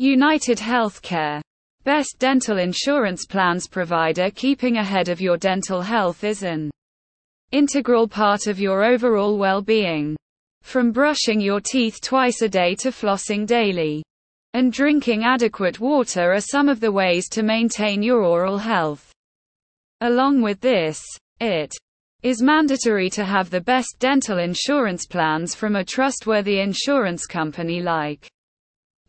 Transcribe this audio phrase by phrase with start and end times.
[0.00, 1.42] United Healthcare.
[1.84, 6.70] Best dental insurance plans provider keeping ahead of your dental health is an
[7.52, 10.16] integral part of your overall well-being.
[10.62, 14.02] From brushing your teeth twice a day to flossing daily
[14.54, 19.12] and drinking adequate water are some of the ways to maintain your oral health.
[20.00, 20.98] Along with this,
[21.40, 21.74] it
[22.22, 28.30] is mandatory to have the best dental insurance plans from a trustworthy insurance company like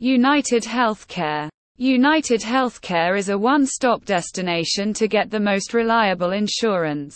[0.03, 1.47] United Healthcare.
[1.77, 7.15] United Healthcare is a one-stop destination to get the most reliable insurance.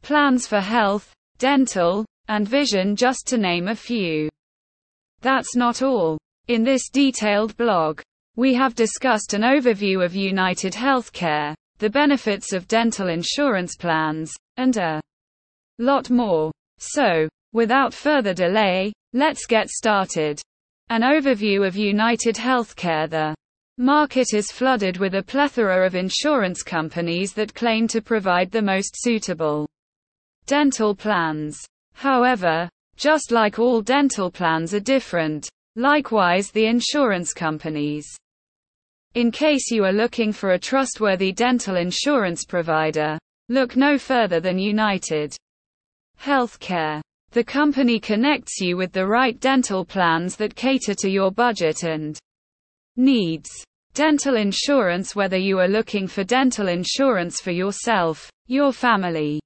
[0.00, 4.30] Plans for health, dental, and vision just to name a few.
[5.20, 6.16] That's not all.
[6.48, 8.00] In this detailed blog,
[8.36, 14.78] we have discussed an overview of United Healthcare, the benefits of dental insurance plans, and
[14.78, 14.98] a
[15.78, 16.50] lot more.
[16.78, 20.40] So, without further delay, let's get started.
[20.88, 23.34] An overview of United Healthcare The
[23.78, 28.94] market is flooded with a plethora of insurance companies that claim to provide the most
[28.96, 29.66] suitable
[30.46, 31.64] dental plans.
[31.94, 38.06] However, just like all dental plans are different, likewise the insurance companies.
[39.14, 43.18] In case you are looking for a trustworthy dental insurance provider,
[43.48, 45.36] look no further than United
[46.20, 47.00] Healthcare.
[47.32, 52.18] The company connects you with the right dental plans that cater to your budget and
[52.96, 53.48] needs.
[53.94, 59.40] Dental insurance Whether you are looking for dental insurance for yourself, your family,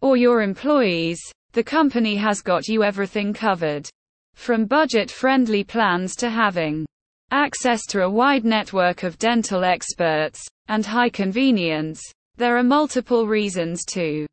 [0.00, 1.20] or your employees,
[1.52, 3.86] the company has got you everything covered.
[4.32, 6.86] From budget friendly plans to having
[7.30, 12.00] access to a wide network of dental experts, and high convenience,
[12.36, 14.26] there are multiple reasons to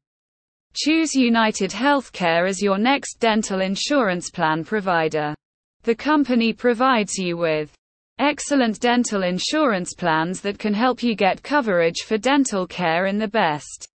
[0.75, 5.35] choose United Healthcare as your next dental insurance plan provider.
[5.83, 7.73] The company provides you with
[8.19, 13.27] excellent dental insurance plans that can help you get coverage for dental care in the
[13.27, 13.87] best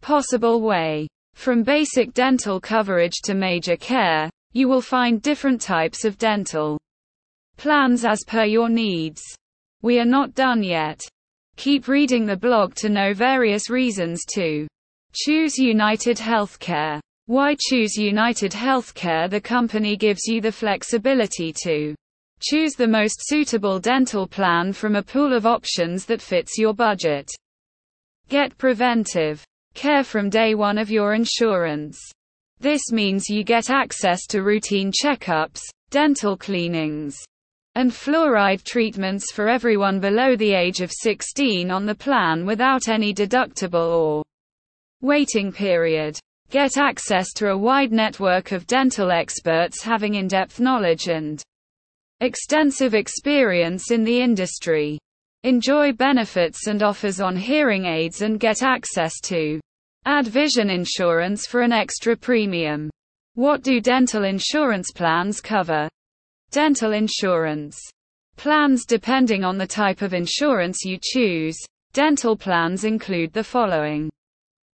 [0.00, 1.08] possible way.
[1.34, 6.78] From basic dental coverage to major care, you will find different types of dental
[7.56, 9.22] plans as per your needs.
[9.82, 11.00] We are not done yet.
[11.56, 14.66] Keep reading the blog to know various reasons to
[15.12, 17.00] choose United Healthcare.
[17.26, 19.28] Why choose United Healthcare?
[19.28, 21.94] The company gives you the flexibility to
[22.40, 27.30] choose the most suitable dental plan from a pool of options that fits your budget.
[28.28, 31.98] Get preventive care from day one of your insurance.
[32.60, 37.16] This means you get access to routine checkups, dental cleanings,
[37.74, 43.14] and fluoride treatments for everyone below the age of 16 on the plan without any
[43.14, 44.22] deductible or
[45.00, 46.18] waiting period.
[46.50, 51.42] Get access to a wide network of dental experts having in-depth knowledge and
[52.20, 54.98] extensive experience in the industry.
[55.44, 59.60] Enjoy benefits and offers on hearing aids and get access to
[60.04, 62.90] add vision insurance for an extra premium.
[63.34, 65.88] What do dental insurance plans cover?
[66.50, 67.78] Dental insurance.
[68.36, 71.56] Plans depending on the type of insurance you choose.
[71.92, 74.10] Dental plans include the following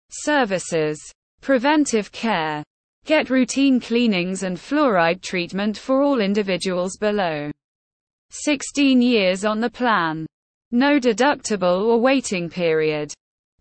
[0.09, 1.00] services
[1.42, 2.64] preventive care.
[3.06, 7.52] Get routine cleanings and fluoride treatment for all individuals below
[8.31, 10.25] 16 years on the plan.
[10.72, 13.12] No deductible or waiting period.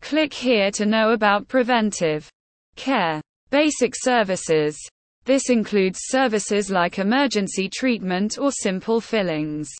[0.00, 2.28] Click here to know about preventive
[2.76, 3.20] care.
[3.50, 4.76] Basic services.
[5.24, 9.70] This includes services like emergency treatment or simple fillings.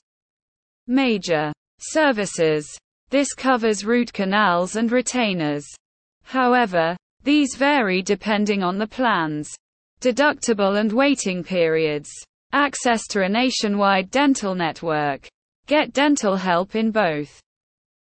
[0.87, 2.67] Major services.
[3.11, 5.67] This covers root canals and retainers.
[6.28, 6.94] However,
[7.25, 9.50] these vary depending on the plans,
[10.03, 12.11] deductible and waiting periods,
[12.53, 15.27] access to a nationwide dental network.
[15.67, 17.41] Get dental help in both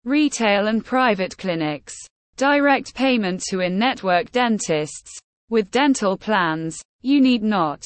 [0.05, 1.93] retail and private clinics.
[2.37, 5.11] Direct payment to in-network dentists.
[5.51, 7.83] With dental plans, you need not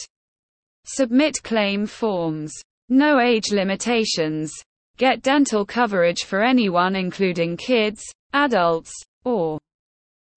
[0.85, 2.53] submit claim forms.
[2.91, 4.53] No age limitations.
[4.99, 8.03] Get dental coverage for anyone including kids,
[8.35, 8.93] adults,
[9.25, 9.59] or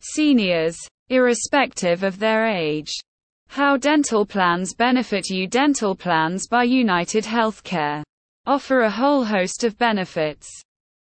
[0.04, 0.78] seniors,
[1.10, 2.92] irrespective of their age.
[3.48, 8.04] How dental plans benefit you Dental plans by United Healthcare
[8.46, 10.50] offer a whole host of benefits.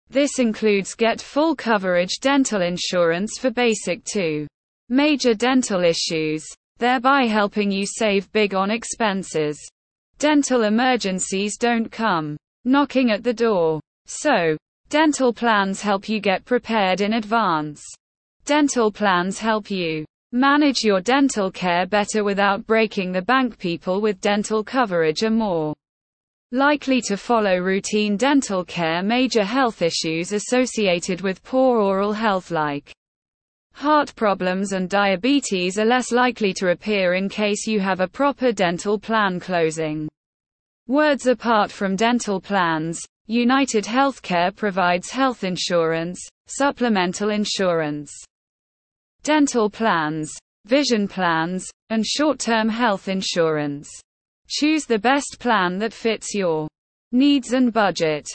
[0.09, 4.45] This includes get full coverage dental insurance for basic to
[4.89, 6.45] major dental issues,
[6.77, 9.57] thereby helping you save big on expenses.
[10.19, 13.79] Dental emergencies don't come knocking at the door.
[14.05, 14.57] So,
[14.89, 17.81] dental plans help you get prepared in advance.
[18.45, 23.57] Dental plans help you manage your dental care better without breaking the bank.
[23.57, 25.73] People with dental coverage are more
[26.53, 32.91] Likely to follow routine dental care Major health issues associated with poor oral health like
[33.73, 38.51] heart problems and diabetes are less likely to appear in case you have a proper
[38.51, 40.09] dental plan closing.
[40.87, 48.11] Words apart from dental plans, United Healthcare provides health insurance, supplemental insurance,
[49.23, 50.31] dental plans,
[50.65, 53.89] vision plans, and short-term health insurance.
[54.47, 56.67] Choose the best plan that fits your
[57.11, 58.27] needs and budget.